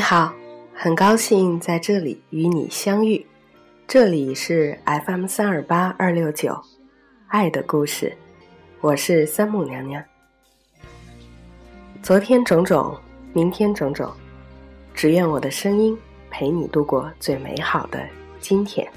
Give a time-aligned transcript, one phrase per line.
[0.00, 0.32] 你好，
[0.74, 3.26] 很高兴在这里与你相遇。
[3.86, 6.58] 这里是 FM 三二八二六九，
[7.26, 8.16] 爱的故事，
[8.80, 10.02] 我是三木娘娘。
[12.02, 12.98] 昨天种种，
[13.34, 14.10] 明天种种，
[14.94, 15.94] 只愿我的声音
[16.30, 18.02] 陪你度过最美好的
[18.40, 18.90] 今天。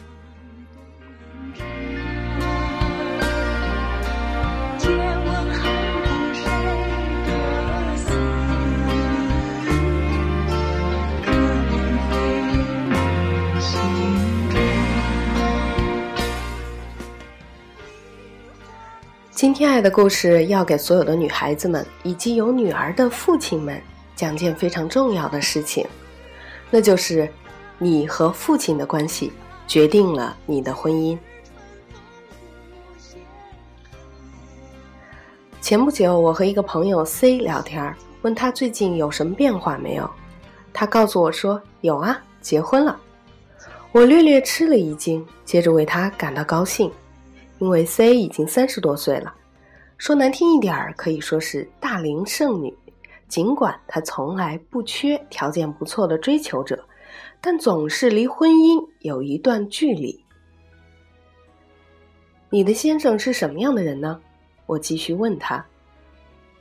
[19.44, 23.78] 今天爱的故事要给所有的女孩子们以及有女儿的父亲们
[24.16, 25.86] 讲件非常重要的事情，
[26.70, 27.30] 那就是
[27.78, 29.34] 你和父亲的关系
[29.68, 31.20] 决定了你的婚姻。
[35.60, 40.10] 前不久，我和一个朋友 C 聊天，问他最近有什么变化没有，
[40.72, 42.98] 他告诉我说有啊，结婚了。
[43.92, 46.90] 我略略吃了一惊，接着为他感到高兴。
[47.60, 49.34] 因为 C 已经三十多岁了，
[49.98, 52.76] 说难听一点儿，可以说是大龄剩女。
[53.28, 56.86] 尽管她从来不缺条件不错的追求者，
[57.40, 60.24] 但总是离婚姻有一段距离。
[62.50, 64.20] 你的先生是什么样的人呢？
[64.66, 65.66] 我继续问他，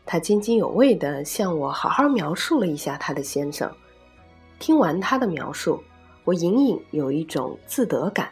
[0.06, 3.70] 他津津有味地向我好好描述了一下他的先生。
[4.58, 5.82] 听完他的描述，
[6.24, 8.30] 我隐隐有一种自得感。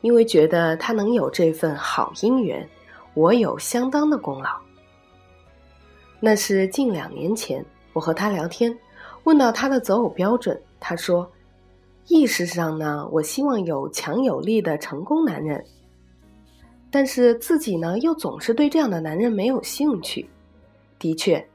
[0.00, 2.68] 因为觉得他能有这份好姻缘，
[3.14, 4.50] 我有相当的功劳。
[6.20, 8.76] 那是近两年前，我和他聊天，
[9.24, 11.30] 问到他的择偶标准，他说
[12.08, 15.62] ：“意识上呢，我希望有强有力的成功男人，
[16.90, 20.28] 但是自己呢，又总是对这样的男人没有兴趣。”
[20.98, 21.46] 的确，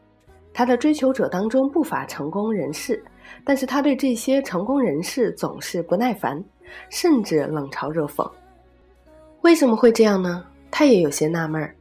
[0.53, 3.03] 他的追求者当中不乏成功人士，
[3.44, 6.44] 但是他对这些成功人士总是不耐烦。
[6.89, 8.29] 甚至冷嘲热讽，
[9.41, 10.45] 为什么会这样呢？
[10.69, 11.75] 他也有些纳闷儿，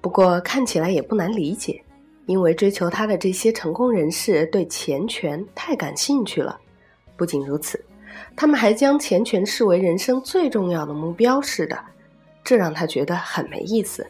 [0.00, 1.82] 不过看起来也不难理解，
[2.26, 6.58] 因为追求他的这些成功人士对钱权太感兴趣了。
[7.14, 7.78] 不仅如此，
[8.34, 11.78] 他们还将钱权视为人生最重要的目标似的，
[12.42, 14.06] 这让他觉得很没意思。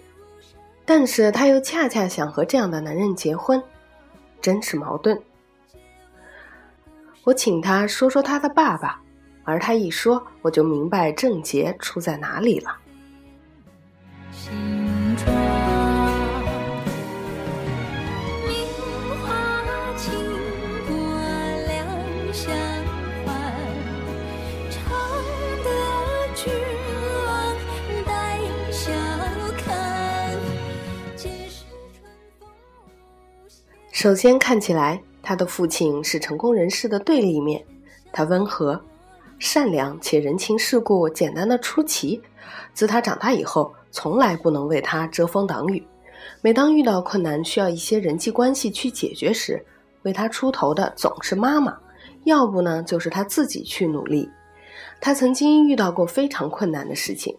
[0.84, 3.60] 但是他又恰恰想和这样的男人结婚，
[4.40, 5.20] 真是矛盾。
[7.24, 9.01] 我请他说说他的爸爸。
[9.44, 12.76] 而他一说，我就明白症结出在哪里了。
[33.91, 37.64] 首先看起来，他的父亲是成功人士的对立面，
[38.12, 38.82] 他温和。
[39.42, 42.22] 善良且人情世故简单的出奇，
[42.72, 45.84] 自他长大以后，从来不能为他遮风挡雨。
[46.41, 49.60] 每当遇到困难需要一些人际关系去解决时，
[50.02, 51.76] 为他出头的总是妈妈，
[52.22, 54.31] 要不呢就是他自己去努力。
[55.00, 57.36] 他曾经遇到过非常困难的事情，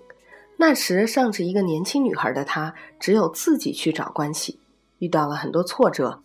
[0.57, 4.59] 那时尚是一个年轻女孩的她，只有自己去找关系，
[4.99, 6.21] 遇到了很多挫折。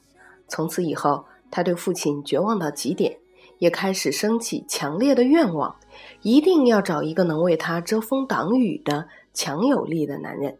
[0.49, 3.17] 从此以后，他对父亲绝望到极点。
[3.58, 5.76] 也开始升起强烈的愿望，
[6.22, 10.58] 一定要找一个能为他遮风挡雨的强有力的男人。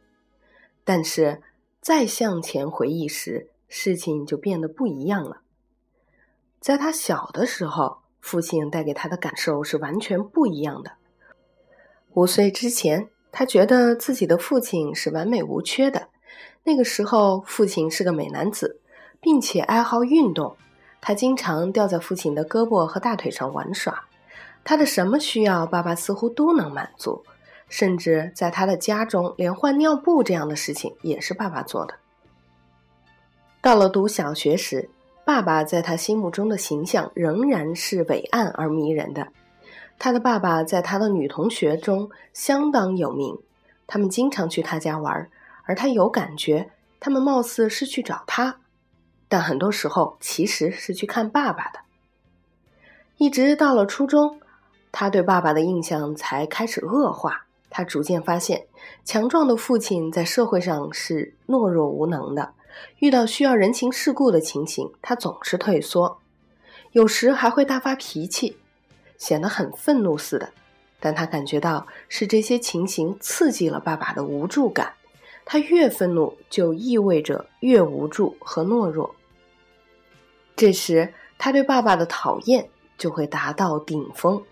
[0.85, 1.43] 但是，
[1.81, 5.43] 再向前回忆时，事情就变得不一样了。
[6.61, 10.93] 在他小的时候，父亲带给他的感受是完全不一样的。
[12.15, 16.09] 五岁之前，他觉得自己的父亲是完美无缺的。
[16.65, 18.81] 那个时候，父亲是个美男子，
[19.21, 20.57] 并且爱好运动。
[21.01, 24.05] 他经常吊在父亲的胳膊和大腿上玩耍，
[24.65, 27.25] 他的什么需要，爸爸似乎都能满足，
[27.69, 31.95] 甚至在他的家中，连换尿布这样的事情也是爸爸做的。
[33.61, 34.89] 到了读小学时，
[35.25, 39.27] 爸爸在他心目中的形象仍然是伟岸而迷人的。
[39.99, 43.37] 他的爸爸在他的女同学中相当有名，
[43.87, 45.29] 他们经常去他家玩，
[45.65, 46.71] 而他有感觉，
[47.01, 48.57] 他们貌似是去找他。
[49.29, 51.81] 但很多时候其实是去看爸爸的。
[53.17, 54.41] 一直到了初中，
[54.91, 57.45] 他对爸爸的印象才开始恶化。
[57.71, 58.67] 他逐渐发现，
[59.05, 62.55] 强壮的父亲在社会上是懦弱无能的，
[62.99, 66.19] 遇到需要人情世故的情形，他总是退缩，
[66.93, 68.57] 有时还会大发脾气，
[69.19, 70.51] 显得很愤怒似的。
[70.99, 74.95] 但他感觉到是这些情形刺激了爸爸的无助感，
[75.45, 79.15] 他越愤怒，就意味着越无助和懦弱。
[80.59, 84.43] 这时，他对爸爸的讨厌就会达到顶峰。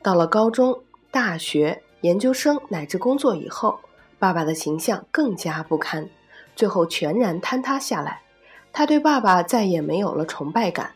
[0.00, 3.80] 到了高中、大学、研究生乃至工作以后，
[4.20, 6.08] 爸爸的形象更加不堪，
[6.54, 8.20] 最后全然坍塌下来。
[8.72, 10.92] 他对爸爸再也没有了崇拜感。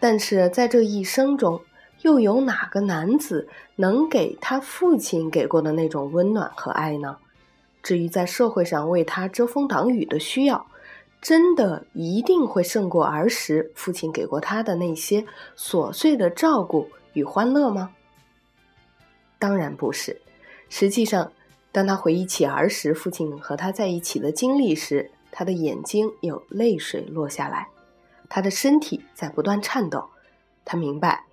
[0.00, 1.60] 但是在这一生中，
[2.00, 7.18] 又有哪个男子能给他父亲给过的那种温暖和爱呢？
[7.80, 10.66] 至于在社会上为他遮风挡雨的需要，
[11.22, 15.24] 真的一定会胜过儿时父亲给过他的那些
[15.56, 17.92] 琐碎的照顾与欢乐吗？
[19.38, 20.20] 当然不是。
[20.68, 21.30] 实际上，
[21.70, 27.68] 当他回忆起儿时父亲和他在一起的经历时，他的眼睛有泪水落下来。
[28.28, 30.08] 他的身体在不断颤抖，
[30.64, 31.24] 他明白，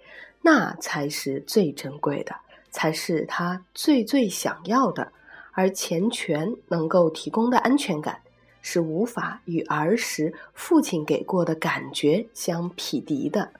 [0.42, 2.36] 那才是最珍贵的，
[2.70, 5.12] 才是他最最想要的，
[5.54, 8.22] 而钱权能够提供的安全感，
[8.62, 13.52] 是无法与儿时父亲给过的感觉相匹敌的。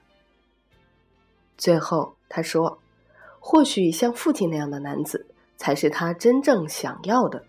[1.58, 2.80] 最后，他说
[3.40, 5.26] ：“或许像父亲那样的男子，
[5.58, 7.44] 才是他真正想要的。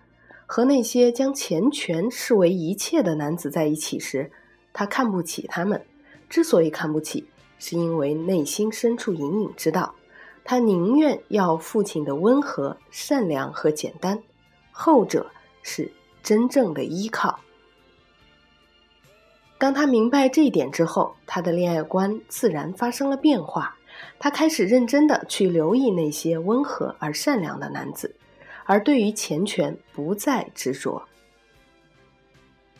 [0.47, 4.31] 和那些将钱权视为一切的男子在一起时。”
[4.73, 5.85] 他看不起他们，
[6.29, 7.27] 之所以看不起，
[7.59, 9.97] 是因为内心深处隐隐知道，
[10.45, 14.23] 他宁愿要父亲的温和、善良和简单，
[14.71, 15.29] 后者
[15.65, 15.91] 是
[16.23, 17.41] 真正的依靠。
[19.59, 23.77] 当他明白这一点之后，他的恋爱观自然发生了变化，
[24.19, 28.17] 他开始认真的去留意那些温和而善良的男子，
[28.65, 31.03] 而对于钱权不再执着。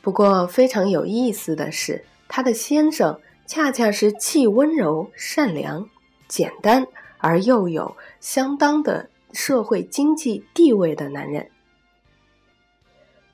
[0.01, 5.87] 不过非常有意思的是，他的先生恰恰是既温柔、善良、
[6.29, 6.87] 简单，
[7.19, 11.51] 而又有相当的社会经济地位的男人。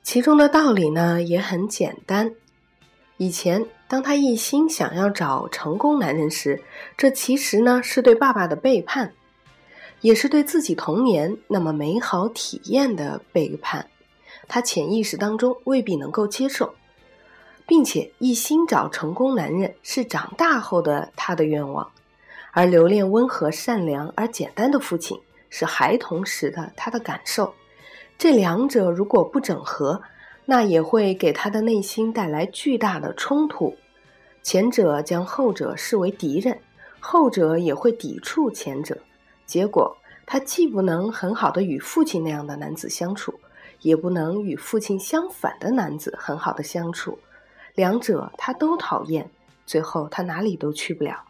[0.09, 2.33] 其中的道理呢也很简单。
[3.17, 6.63] 以前当他一心想要找成功男人时，
[6.95, 9.11] 这其实呢是对爸爸的背叛，
[9.99, 13.85] 也是对自己童年那么美好体验的背叛。
[14.47, 16.73] 他潜意识当中未必能够接受，
[17.67, 21.91] 并且一心找成功男人是长大后的他的愿望，
[22.53, 25.19] 而留恋温和、善良而简单的父亲
[25.49, 27.53] 是孩童时的他的感受。
[28.17, 30.01] 这两者如果不整合，
[30.45, 33.75] 那也会给他的内心带来巨大的冲突。
[34.41, 36.59] 前者将后者视为敌人，
[36.99, 38.97] 后者也会抵触前者。
[39.45, 43.33] 结果，他既不能很好的与父亲那样的男子相处。
[43.81, 47.19] 也不能与父亲相反的男子很好的相处，
[47.75, 49.29] 两者他都讨厌，
[49.67, 51.23] 最后他哪里都去不了。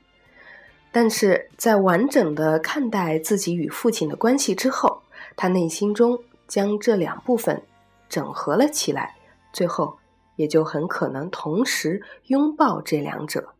[0.90, 5.02] 但是在完整的看待自己与父亲的关系之后，
[5.36, 6.18] 他内心中
[6.48, 7.64] 将这两部分
[8.08, 9.18] 整合了起来，
[9.52, 9.98] 最后
[10.36, 13.54] 也就很可能同时拥抱这两者。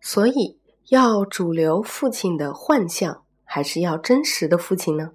[0.00, 0.58] 所以，
[0.88, 5.12] 要主流父亲的幻象，还是要真实的父亲呢？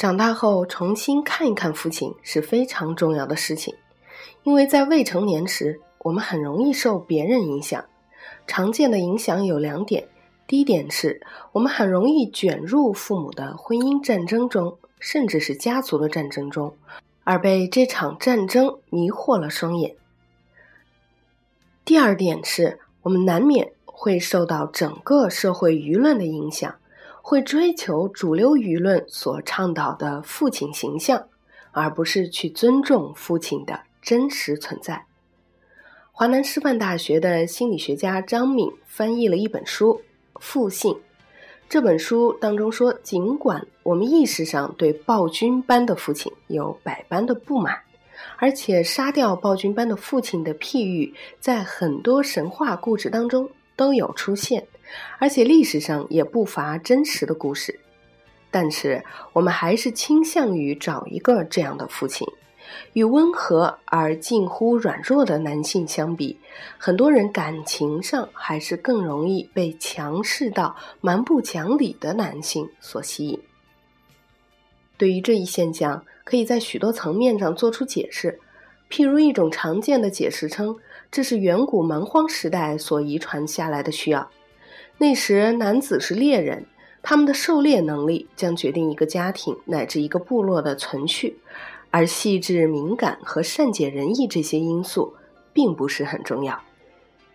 [0.00, 3.74] 长大后重新看一看父亲是非常重要的事情，
[4.44, 7.84] 因为在未成年时，我们很容易受别人影响。
[8.46, 10.08] 常见的影响有两点：
[10.46, 11.20] 第一点是
[11.52, 16.74] 我们很容易卷入父母的婚姻战争中，甚至是家族的战争中，
[17.24, 19.96] 而被这场战争迷惑了双眼；
[21.84, 26.74] 第二点是我们难免会受到整个社会舆论的影响。
[27.30, 31.28] 会追求主流舆论所倡导的父亲形象，
[31.70, 35.06] 而不是去尊重父亲的真实存在。
[36.10, 39.94] 华南师范大学的心理学家张敏翻译了一本书
[40.40, 40.92] 《父性》。
[41.68, 47.78] 这本书当中说，尽管我们意识上对暴君般的父亲有百般的不满，
[48.38, 54.66] 而且杀掉暴君般的父亲的譬喻在很多神话故事当中都有出现。
[55.18, 57.78] 而且历史上也不乏真实的故事，
[58.50, 62.26] 但是我们还是倾向于找一个这样的父亲。
[62.92, 66.38] 与温和而近乎软弱的男性相比，
[66.78, 73.40] 很多人感情上还是更容易被强势到蛮不讲理的男性所吸引。
[74.96, 78.38] 对于这一现象，可以在许多层面上做出解释。
[78.88, 80.76] 譬如一种常见的解释称，
[81.10, 84.30] 这是远古蛮荒时代所遗传下来的需要。
[85.02, 86.66] 那时，男子是猎人，
[87.00, 91.38] 他们的狩猎能力将决定一个家庭乃至一个部落的存续，
[91.90, 95.14] 而细致敏感和善解人意这些因素
[95.54, 96.60] 并不是很重要。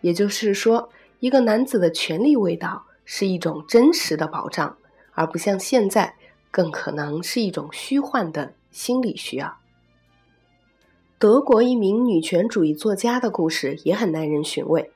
[0.01, 4.77] 也就是说，一个男子的权力味道是一种真实的保障，
[5.13, 6.13] 而不像现在，
[6.51, 9.57] 更可能是一种虚幻的心理需要。
[11.17, 14.91] 德国一名女权主义作家的故事也很耐人寻味。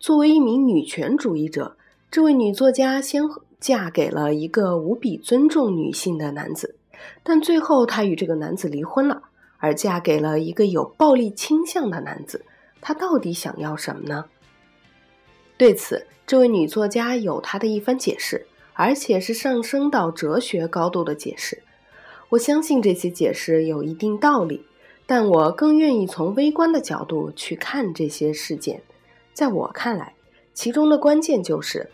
[0.00, 1.76] 作为一名女权主义者，
[2.10, 3.22] 这位女作家先
[3.60, 6.74] 嫁给了一个无比尊重女性的男子，
[7.22, 9.22] 但最后她与这个男子离婚了，
[9.58, 12.44] 而嫁给了一个有暴力倾向的男子。
[12.80, 14.24] 她到底想要什么呢？
[15.56, 21.62] 对此，这位女作家有她的一番解释，而且是上升到哲学高度的解释。
[22.30, 24.64] 我相信这些解释有一定道理，
[25.06, 28.82] 但我更愿意从微观的角度去看这些事件。
[29.32, 30.14] 在我看来，
[30.52, 31.88] 其中的关键就是：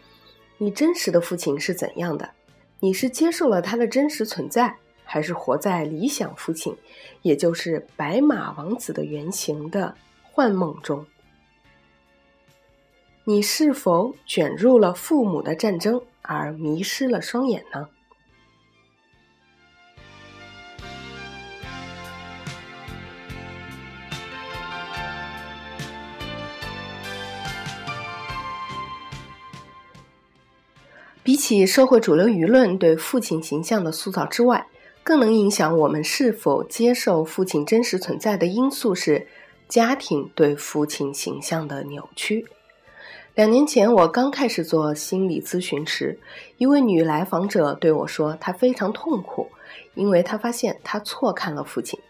[0.59, 2.31] 你真实的父亲是怎样的？
[2.81, 6.77] 你是接受了他的真实存在，还是活在理想父亲，
[7.23, 11.07] 也就是白马王子的原型的幻梦中？
[13.25, 17.89] 你是否卷入了父母的战争而迷失了双眼呢？
[31.37, 34.67] 比起社会主流舆论对父亲形象的塑造之外，
[35.03, 39.27] 更能影响我们是否接受父亲真实存在的因素是
[39.69, 42.47] 家庭对父亲形象的扭曲。
[43.35, 46.19] 两年前，我刚开始做心理咨询时，
[46.57, 49.51] 一位女来访者对我说，她非常痛苦，
[49.95, 52.01] 因为她发现她错看了父亲。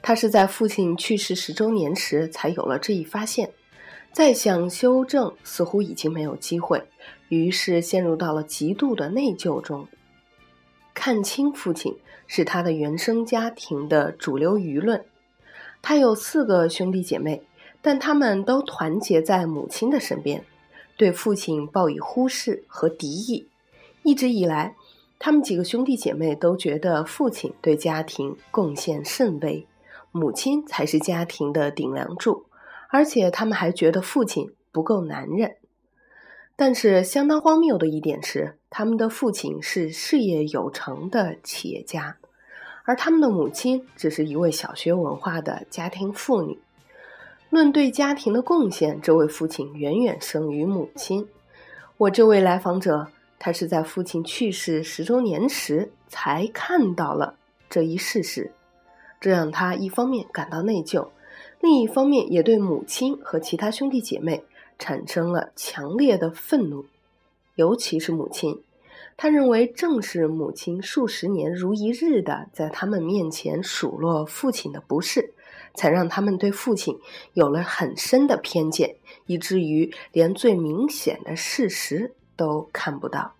[0.00, 3.50] 她是在父亲去世十周年时才有了这一发现。
[4.10, 6.82] 再想修正，似乎已经没有机会，
[7.28, 9.86] 于是陷入到了极度的内疚中。
[10.94, 15.04] 看清父亲是他的原生家庭的主流舆论。
[15.80, 17.42] 他有四个兄弟姐妹，
[17.80, 20.44] 但他们都团结在母亲的身边，
[20.96, 23.48] 对父亲报以忽视和敌意。
[24.02, 24.74] 一直以来，
[25.20, 29.66] 他们几个兄弟姐妹都觉得父亲对家庭贡献甚微，
[30.10, 32.46] 母亲才是家庭的顶梁柱。
[32.90, 35.56] 而且他们还觉得父亲不够男人，
[36.60, 42.16] 但是相当荒谬的一点是，他们的父亲是事业有成的企业家，
[42.82, 46.58] 而他们的母亲只是一位小学文化的家庭妇女。
[47.48, 51.28] 论对家庭的贡献，这位父亲远远胜于母亲。
[51.96, 53.06] 我这位来访者，
[53.38, 57.36] 他是在父亲去世十周年时才看到了
[57.70, 58.50] 这一事实，
[59.20, 61.06] 这让他一方面感到内疚。
[61.60, 64.42] 另一方面，也对母亲和其他兄弟姐妹
[64.78, 66.86] 产生了强烈的愤怒，
[67.56, 68.62] 尤其是母亲。
[69.16, 75.32] 他认为，正是母亲数十年如一日的在他们面前数落父亲的不是，
[75.74, 76.96] 才让他们对父亲
[77.32, 78.94] 有了很深的偏见，
[79.26, 83.34] 以至于连最明显的事实都看不到。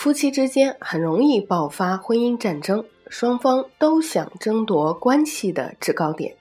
[0.00, 6.34] 夫妻之间很容易爆发婚姻战争，双方都想争夺关系的制高点。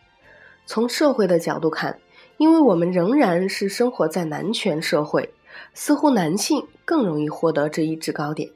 [0.65, 1.99] 从社会的角度看，
[2.37, 5.33] 因为我们仍然是生活在男权社会，
[5.73, 8.49] 似乎男性更容易获得这一制高点；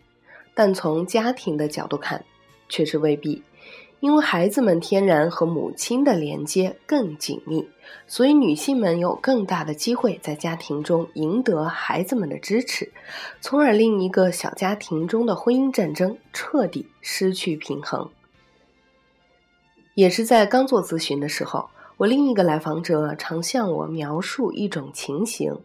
[0.53, 2.23] 但从家庭的角度看，
[2.69, 3.43] 却是未必。
[4.03, 7.65] 因为孩子们天然和母亲的连接更紧密，
[8.05, 12.91] 所以女性们有更大的机会在家庭中赢得孩子们的支持，
[13.39, 18.09] 从而令一个小家庭中的婚姻战争彻底失去平衡。
[19.93, 25.57] 也是在刚做咨询的时候，我另一个来访者常向我描述一种情形：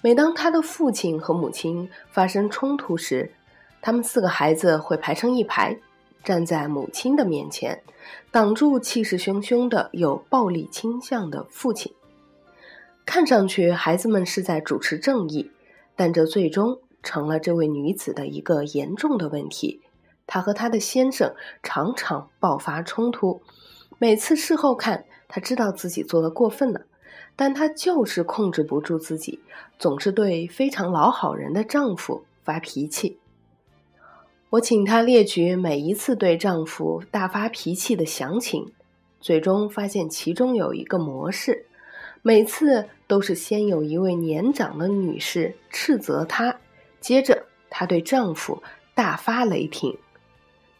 [0.00, 3.34] 每当他的父亲和母亲发生冲突时，
[3.82, 5.76] 他们四个孩子会排成一排。
[6.24, 7.82] 站在母亲的面前，
[8.30, 11.92] 挡住气势汹汹的有暴力倾向的父亲。
[13.04, 15.50] 看上去，孩子们是在主持正义，
[15.94, 19.82] 但这最终成了这位女子的一个严重的问题。
[20.26, 23.42] 她和她的先生常常爆发冲突，
[23.98, 26.86] 每次事后看，她知道自己做的过分了，
[27.36, 29.40] 但她就是控制不住自己，
[29.78, 33.18] 总是对非常老好人的丈夫发脾气。
[34.54, 38.72] 我请她列举每一次对丈夫大发脾气的详情，
[39.20, 41.66] 最终发现其中有一个模式：
[42.22, 46.56] 每次都是先有一位年长的女士斥责她，
[47.00, 48.62] 接着她对丈夫
[48.94, 49.98] 大发雷霆。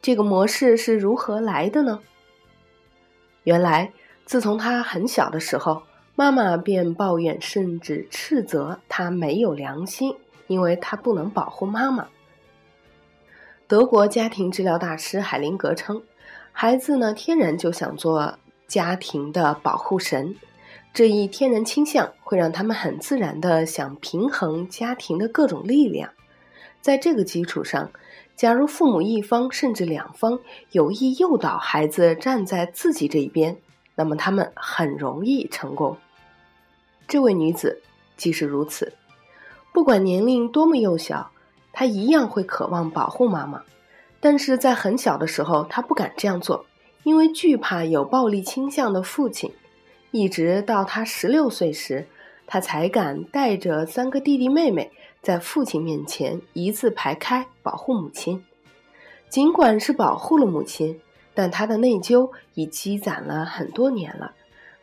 [0.01, 1.99] 这个模式是如何来的呢？
[3.43, 3.93] 原来，
[4.25, 5.83] 自从她很小的时候，
[6.15, 10.15] 妈妈便抱怨甚至斥责她没有良心，
[10.47, 12.07] 因为她不能保护妈妈。
[13.75, 16.01] 德国家庭治疗大师海灵格称，
[16.53, 18.39] 孩子呢，天然就想做
[18.69, 20.37] 家庭的保护神，
[20.93, 26.09] 这一天然倾向会让他们很自然的想平衡家庭的各种力量。
[26.81, 27.91] 在这个基础上，
[28.37, 30.39] 假如父母一方甚至两方
[30.71, 33.57] 有意诱导孩子站在自己这一边，
[33.97, 35.97] 那么他们很容易成功。
[37.09, 37.83] 这位女子
[38.17, 38.93] 即是如此，
[39.73, 41.33] 不管年龄多么幼小，
[41.75, 43.63] 她一样会渴望保护妈妈。
[44.21, 46.65] 但是在很小的时候，他不敢这样做，
[47.03, 49.53] 因为惧怕有暴力倾向的父亲。
[50.13, 52.07] 一直到他十六岁时，
[52.47, 54.91] 他才敢带着三个弟弟妹妹
[55.21, 58.43] 在父亲面前一字排开保护母亲。
[59.29, 61.01] 尽管是保护了母亲，
[61.35, 64.33] 但他的内疚已积攒了很多年了。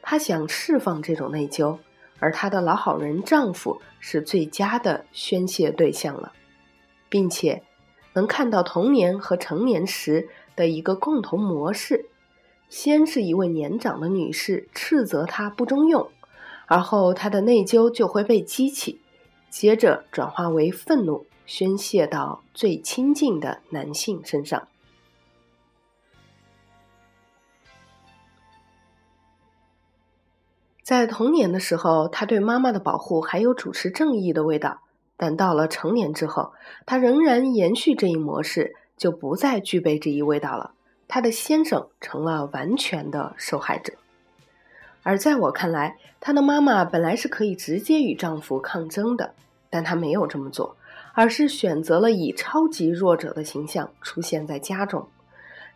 [0.04, 1.78] 他想释放这种内疚，
[2.20, 6.34] 而他的老好人丈夫是最佳的宣泄对象了，
[7.12, 7.62] 并且。
[8.13, 12.10] 能看到童年和成年时的一个共同模式：
[12.68, 16.12] 先是一位年长的女士斥责他不中用，
[16.65, 19.00] 而后他的内疚就会被激起，
[19.50, 24.68] 接着转化为愤怒，宣泄到最亲近的男性身上。
[30.83, 34.81] 在童年的时候，他对妈妈的保护还有主持正义的味道。
[35.22, 36.51] 但到了成年之后，
[36.84, 40.72] 他仍然延续这一模式，就不再具备这一味道了。
[41.07, 43.94] 他的先生成了完全的受害者。
[45.03, 49.36] 而在我看来，她的妈妈本来是可以直接与丈夫抗争的，
[49.70, 50.75] 但她没有这么做，
[51.14, 55.07] 而是选择了以超级弱者的形象出现在家中，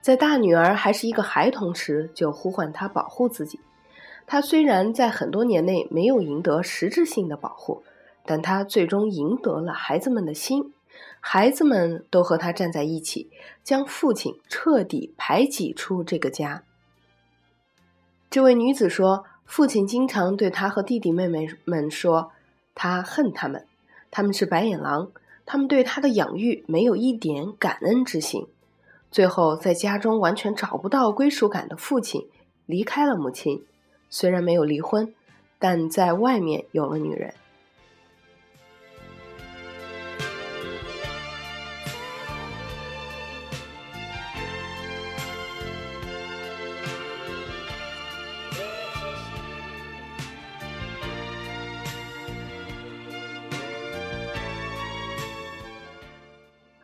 [0.02, 3.60] 在大女儿还是一个孩童时就呼唤她保护自己。
[4.26, 7.84] 她虽然在很多年内没有赢得实质性的保护。
[8.26, 10.74] 但他最终赢得了孩子们的心，
[11.20, 13.30] 孩子们都和他站在一起，
[13.64, 16.64] 将父亲彻底排挤出这个家。
[18.30, 22.32] 这位女子说：“父亲经常对他和弟弟妹妹们说，
[22.74, 23.66] 他恨他们，
[24.12, 25.12] 他们是白眼狼，
[25.46, 28.48] 他们对他的养育没有一点感恩之心。
[29.12, 32.28] 最后，在家中完全找不到归属感的父亲
[32.66, 33.64] 离开了母亲，
[34.10, 35.14] 虽然没有离婚，
[35.58, 37.34] 但在外面有了女人。”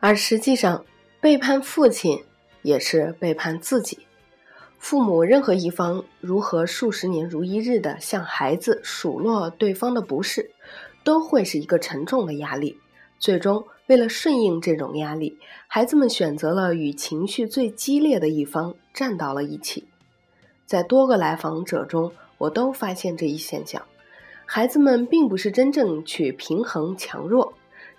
[0.04, 0.84] 而实际上，
[1.20, 2.24] 背叛父亲
[2.62, 4.00] 也是背叛自己。
[4.76, 10.50] 父母任何一方如何数十年如一日的向孩子数落对方的不是，
[11.04, 12.80] 都会是一个沉重的压力。
[13.20, 15.38] 最终，为了顺应这种压力，
[15.68, 19.86] 孩子们选择了与情绪最激烈的一方站到了一起。
[20.66, 23.80] 在多个来访者中，我都发现这一现象：
[24.46, 27.54] 孩子们并不是真正去平衡强弱。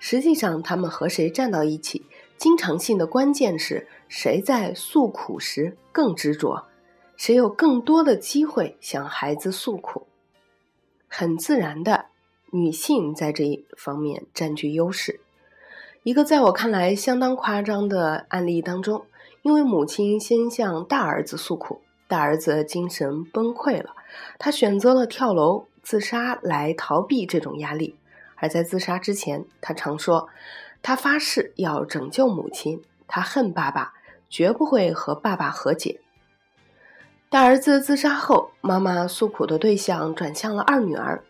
[0.05, 6.65] 实际上，他们和谁站到一起，经常性的关键是谁在诉苦时更执着，
[7.15, 10.05] 谁有更多的机会向孩子诉苦。
[11.07, 12.07] 很自然的，
[12.51, 15.21] 女性在这一方面占据优势。
[16.03, 19.05] 一个在我看来相当夸张的案例当中，
[19.41, 23.95] 因为母亲先向大儿子诉苦，大儿子精神崩溃了，
[24.37, 27.95] 他选择了跳楼自杀来逃避这种压力。
[28.43, 30.27] 而在自杀之前，他常说
[30.83, 33.93] ：“他发誓要拯救母亲，他恨爸爸，
[34.29, 36.01] 绝不会和爸爸和解。”
[37.31, 41.23] 大儿子自杀后，妈妈诉苦的对象转向了二女儿，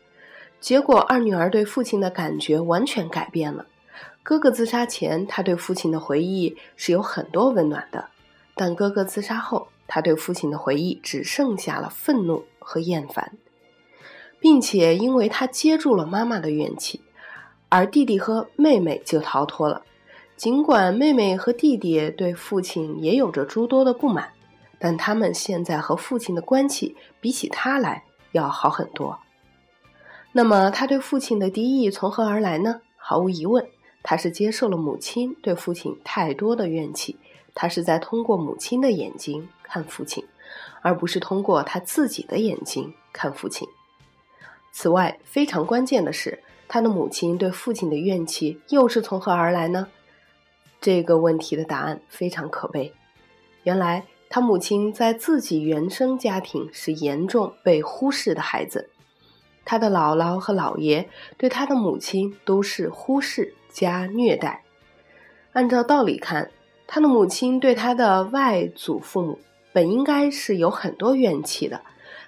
[0.60, 3.68] 结果二女儿对父亲的感觉完全改变了。
[4.24, 8.10] 哥哥自杀前，他对父亲的回忆是有很多温暖的，
[8.56, 13.34] 但哥哥自杀后，他对父亲的回忆只剩下了愤怒和厌烦。
[14.44, 17.00] 并且，因为他接住了妈妈的怨气，
[17.70, 19.84] 而弟弟和妹妹就逃脱了。
[20.36, 24.34] 尽管妹妹和弟弟对父亲也有着诸多的不满，
[24.78, 28.04] 但他们现在和父亲的关系比起他来
[28.34, 29.18] 要好很多。
[30.34, 32.82] 那么，他对父亲的敌意从何而来呢？
[32.98, 33.66] 毫无疑问，
[34.04, 37.16] 他是接受了母亲对父亲太多的怨气，
[37.56, 40.22] 他是在通过母亲的眼睛看父亲，
[40.82, 43.66] 而不是通过他自己的眼睛看父亲。
[44.76, 49.88] 此外，非常关键的是，他的母亲对父亲的怨气又是从何而来呢？
[50.82, 52.92] 这个问题的答案非常可悲。
[53.62, 58.90] 原来，他母亲在自己原生家庭是严重被忽视的孩子，
[59.64, 61.08] 他的姥姥和姥爷
[61.38, 64.64] 对他的母亲都是忽视加虐待。
[65.52, 66.50] 按照道理看，
[66.88, 69.40] 他的母亲对他的外祖父母
[69.72, 71.80] 本应该是有很多怨气的，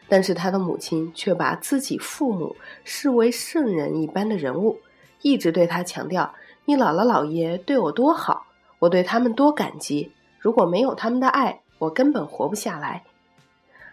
[0.07, 4.79] 但是他的母亲却把自己父母视为圣人一般的人物，
[5.21, 6.33] 一直对他强调
[6.65, 8.45] ：“你姥姥姥爷对我多好，
[8.79, 10.11] 我对他们多感激。
[10.39, 13.03] 如果没有他们的爱，我根本活不下来。”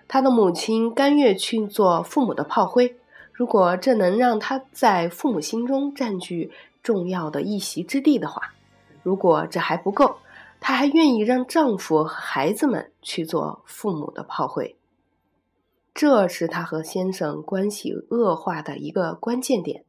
[0.07, 2.97] 他的母亲甘愿去做父母的炮灰，
[3.33, 8.53] 如果这能让他在父母心中占据重要的一席之地的话，
[9.03, 10.17] 如果这还不够，
[10.61, 14.77] 她还愿意让丈夫和孩子们去做父母的炮灰。
[15.95, 19.85] 这是她和先生关系恶化的一个关键点。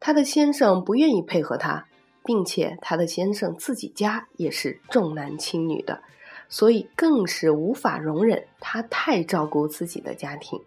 [0.00, 1.86] 她的先生不愿意配合她，
[2.24, 6.02] 并且她的先生自己家也是重男轻女的。
[6.46, 10.60] 所以更是无法容忍他太照顾自己的家庭，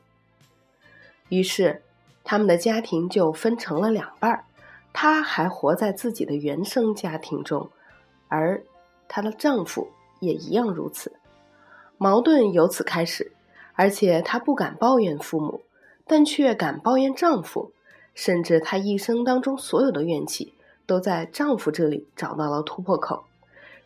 [1.29, 1.83] 于是
[2.23, 4.43] 他们的家庭就分成了两半儿。
[4.91, 7.69] 她还活在自己的原生家庭中，
[8.27, 8.61] 而
[9.07, 9.87] 她的丈夫
[10.19, 11.13] 也一样如此。
[11.99, 13.31] 矛盾由此开始，
[13.77, 15.61] 而且她不敢抱怨父母，
[16.05, 17.71] 但却敢抱怨丈夫，
[18.15, 20.53] 甚至她一生当中所有的怨气
[20.87, 23.25] 都在丈夫这里找到了突破口。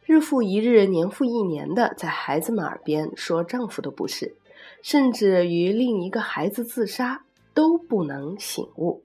[0.05, 4.35] 日复一日，年复一年的在孩子们耳边说丈夫的不是，
[4.81, 7.23] 甚至于另一个孩子自杀
[7.53, 9.01] 都不能醒悟。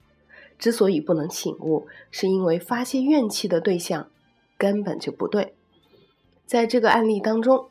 [0.57, 4.07] 之所以不能醒悟，是因为发泄怨气的对象
[4.57, 5.53] 根本就不对。
[6.45, 7.67] 在这个案例当中，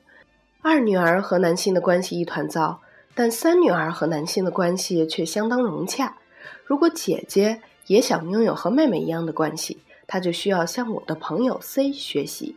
[0.63, 2.81] 二女儿和男性的关系一团糟，
[3.17, 6.19] 但三女儿和男性的关系却相当融洽。
[6.65, 12.55] 如果姐姐也想拥有和妹妹一样的关系，她就需要向我的朋友 C 学习。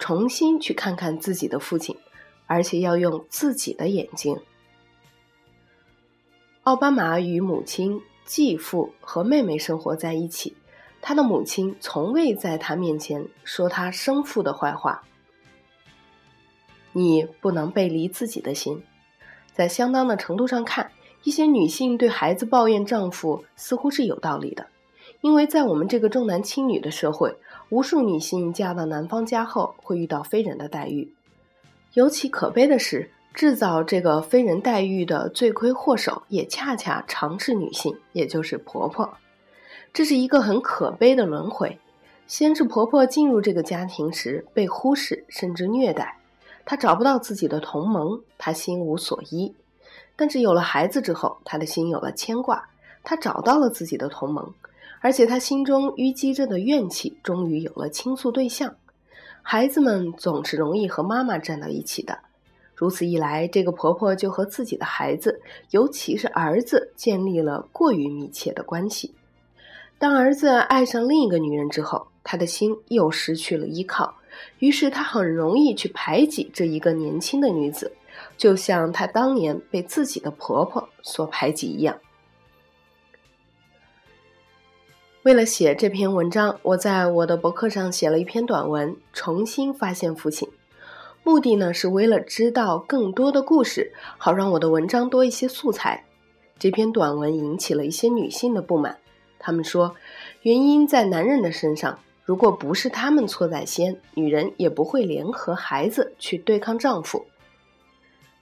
[0.00, 1.94] 重新去看看自己的父亲，
[2.46, 4.40] 而且要用自己的眼睛。
[6.62, 10.56] 奥巴马与母亲、继父和妹妹生活在一起，
[11.02, 15.02] 他的母亲从未在他面前说他生父的坏话。
[16.92, 18.82] 你不能背离自己的心，
[19.54, 20.90] 在相当的程度上看，
[21.24, 24.66] 一些女性对孩子抱怨丈夫似乎是有道理的，
[25.20, 27.36] 因为在我们这个重男轻女的社会。
[27.68, 31.14] 无数女性嫁到男方家后，会遇到非人的待遇。
[31.92, 39.08] 尤其可悲的是，制造这个非人待遇的罪魁祸首，也恰恰常是女性，也就是婆婆。
[39.92, 41.78] 这是一个很可悲的轮回。
[42.26, 46.16] 先是婆婆进入这个家庭时被忽视甚至虐待，
[46.64, 49.54] 她找不到自己的同盟，她心无所依。
[50.16, 52.68] 但是有了孩子之后，她的心有了牵挂，
[53.02, 54.52] 她找到了自己的同盟。
[55.00, 58.74] 而且她心中淤积着的怨气终于有了倾诉对象。
[59.42, 62.18] 孩子们总是容易和妈妈站到一起的，
[62.74, 69.14] 如此一来，这个婆婆就和自己的孩子，尤其是儿子，建立了过于密切的关系。
[69.98, 74.14] 当儿子爱上另一个女人之后，他的心又失去了依靠，
[74.58, 77.92] 于是他很容易去排挤这一个年轻的女子，
[78.36, 81.98] 就像她当年被自己的婆婆所排挤一样。
[85.22, 90.48] 为了写这篇文章，我在我的博客上写了一篇短文《重新发现父亲》，
[91.22, 96.06] 目的呢是为了知道更多的故事，好让我的文章多一些素材。
[96.58, 98.98] 这篇短文引起了一些女性的不满，
[99.38, 99.94] 她们说
[100.42, 101.98] 原因在男人的身上，
[102.30, 107.26] 如果不是他们错在先，女人也不会联合孩子去对抗丈夫。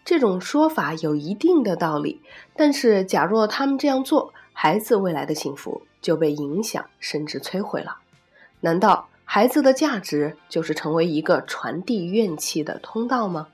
[0.04, 2.20] 这种说法有一定的道理，
[2.54, 5.80] 但是假若他们这样做，孩子未来的幸福。
[6.02, 7.96] 就被影响甚至摧毁了。
[8.60, 13.48] 难道孩子的价值就是成为一个传递怨气的通道吗？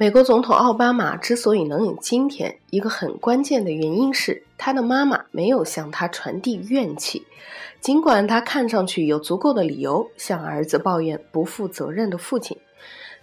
[0.00, 7.26] 美国总统奥巴马之所以能有今天，一个很关键的原因是他的妈妈没有向他传递怨气。
[7.80, 12.56] 尽管他看上去有足够的理由向儿子抱怨不负责任的父亲，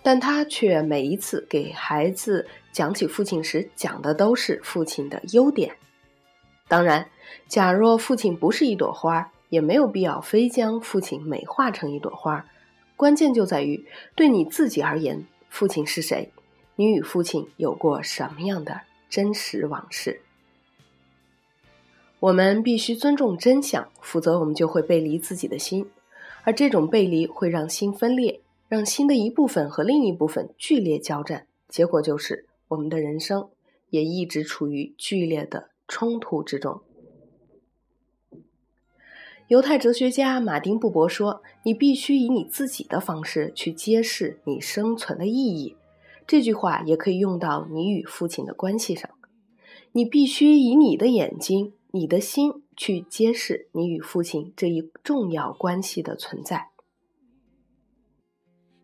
[0.03, 5.77] 但他却每一次给孩子讲起父亲时，讲的都是父亲的优点。
[6.67, 7.07] 当然，
[7.47, 12.45] 假若父亲不是一朵花，也没有必要非将父亲美化成一朵花。
[12.97, 16.29] 关键就在于，对你自己而言，父亲是谁？
[16.77, 20.21] 你与父亲有过什么样的真实往事？
[22.19, 25.89] 我们必须尊重真相，否则我们就会背离自己的心，
[26.43, 33.49] 而这种背离会让心分裂，让心的一部分和另一部分剧烈交战，结果就是我们的人生
[33.89, 36.81] 也一直处于剧烈的冲突之中。
[39.47, 45.77] 犹太哲学家马丁·布伯说：“你必须以你自己的方式去揭示你生存的意义。”
[46.27, 49.09] 这句话也可以用到你与父亲的关系上。
[49.91, 56.69] 你必须以你的眼睛、你的心去揭示你与父亲这一重要关系的存在。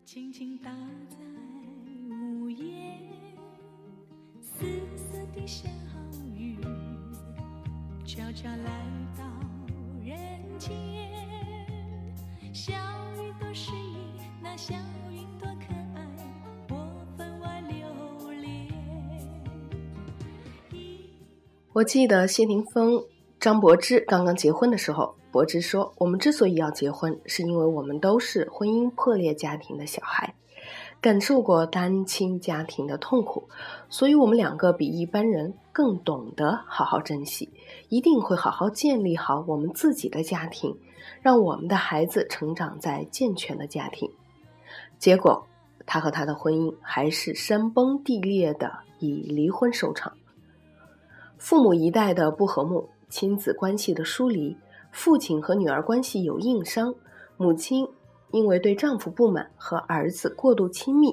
[0.04, 0.70] 轻轻打
[1.10, 1.16] 在
[2.40, 2.66] 屋檐，
[4.40, 4.64] 丝
[4.96, 5.68] 丝的小
[6.36, 6.56] 雨，
[8.04, 8.86] 悄悄来
[9.18, 9.24] 到
[10.04, 10.16] 人
[10.58, 10.72] 间。
[12.52, 12.72] 小
[13.16, 13.96] 雨多诗意，
[14.42, 14.74] 那小
[21.74, 23.02] 我记得谢霆锋、
[23.40, 30.34] 张柏芝刚刚结婚的时候，柏芝说：“我们之所以要结婚，是因为我们都是婚姻破裂家庭的小孩，
[31.00, 33.48] 感受过单亲家庭的痛苦，
[33.88, 37.48] 所以我们两个比一般人更懂得好好珍惜，
[37.88, 40.76] 一定会好好建立好我们自己的家庭，
[41.22, 44.10] 让我们的孩子成长在健全的家庭。”
[45.00, 45.46] 结果，
[45.86, 50.12] 他和他的婚姻还是山崩地裂的，以离婚收场。
[51.42, 54.56] 父母一代的不和睦，亲子关系的疏离，
[54.92, 56.94] 父亲和女儿关系有硬伤，
[57.36, 57.88] 母亲
[58.30, 61.08] 因为对丈夫不满和儿子过度亲密，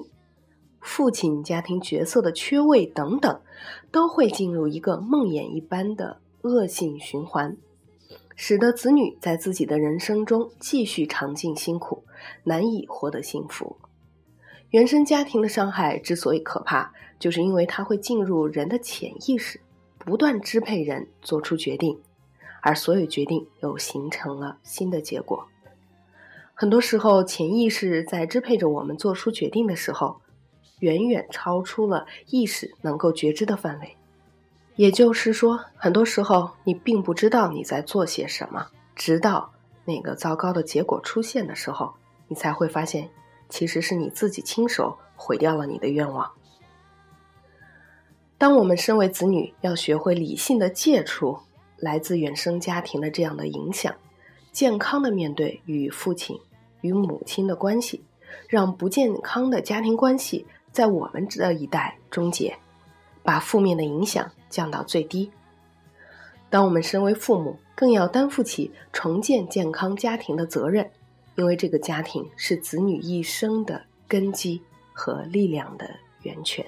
[0.82, 3.42] 父亲家庭角色的缺位等等，
[3.92, 7.58] 都会进入一个梦魇一般的恶性循环，
[8.36, 12.04] 使得子女在自己的人生中继续尝尽辛苦，
[12.44, 13.78] 难以获得幸福。
[14.70, 19.60] 原生家庭的伤害之所以可怕，就是因为它会进入人的潜意识。
[20.00, 22.00] 不断支配人做出决定，
[22.62, 25.48] 而所有决定又形成了新的结果。
[26.56, 30.20] 很多时候，潜意识在支配着我们做出决定的时候，
[30.80, 33.96] 远远超出了意识能够觉知的范围。
[34.76, 39.52] 也就是说，很多时候你并不知道你在做些什么，直到
[39.86, 41.94] 那个糟糕的结果出现的时候，
[42.28, 43.10] 你才会发现，
[43.50, 46.30] 其实是你自己亲手毁掉了你的愿望。
[48.40, 51.38] 当我们身为子女，要学会理性的戒除
[51.76, 53.94] 来自原生家庭的这样的影响，
[54.54, 56.40] 健康的面对与父亲、
[56.80, 58.02] 与母亲的关系，
[58.48, 62.58] 让不健康的家庭关系在我们这一代终结，
[63.24, 65.30] 把负面的影响降到最低。
[66.50, 70.90] 当我们身为父母，更要担负起重建健康家庭的责任，
[71.36, 74.62] 因为这个家庭是子女一生的根基
[74.94, 75.90] 和力量的
[76.22, 76.66] 源泉。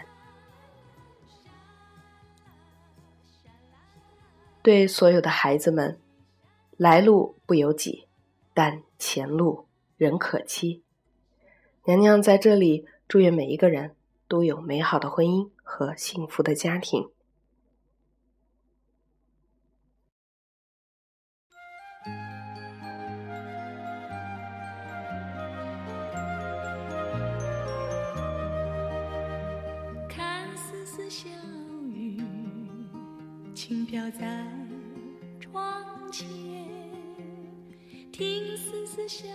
[4.63, 5.97] 对所有的孩子们，
[6.77, 8.05] 来路不由己，
[8.53, 9.65] 但前路
[9.97, 10.83] 仍可期。
[11.85, 13.95] 娘娘在这里祝愿每一个人
[14.27, 17.09] 都有美好的婚姻和幸福的家庭。
[33.71, 34.45] 轻飘在
[35.39, 36.11] 窗。
[36.11, 36.27] 前，
[38.11, 39.29] 听丝丝小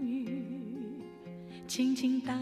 [0.00, 1.02] 雨，
[1.66, 2.32] 轻轻打